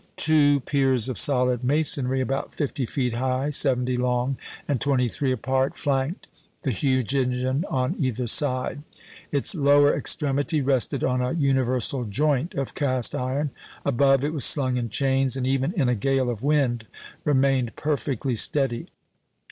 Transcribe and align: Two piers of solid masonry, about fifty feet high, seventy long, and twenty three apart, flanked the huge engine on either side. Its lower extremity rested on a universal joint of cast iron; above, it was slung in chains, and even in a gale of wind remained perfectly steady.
Two 0.17 0.61
piers 0.61 1.07
of 1.09 1.19
solid 1.19 1.63
masonry, 1.63 2.21
about 2.21 2.51
fifty 2.51 2.87
feet 2.87 3.13
high, 3.13 3.51
seventy 3.51 3.95
long, 3.97 4.35
and 4.67 4.81
twenty 4.81 5.07
three 5.07 5.31
apart, 5.31 5.77
flanked 5.77 6.25
the 6.63 6.71
huge 6.71 7.13
engine 7.13 7.65
on 7.69 7.95
either 7.99 8.25
side. 8.25 8.81
Its 9.31 9.53
lower 9.53 9.95
extremity 9.95 10.59
rested 10.59 11.03
on 11.03 11.21
a 11.21 11.33
universal 11.33 12.03
joint 12.05 12.55
of 12.55 12.73
cast 12.73 13.13
iron; 13.13 13.51
above, 13.85 14.23
it 14.23 14.33
was 14.33 14.43
slung 14.43 14.75
in 14.75 14.89
chains, 14.89 15.37
and 15.37 15.45
even 15.45 15.71
in 15.73 15.87
a 15.87 15.93
gale 15.93 16.31
of 16.31 16.41
wind 16.41 16.87
remained 17.23 17.75
perfectly 17.75 18.35
steady. 18.35 18.87